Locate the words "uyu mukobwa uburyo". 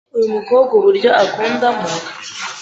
0.15-1.09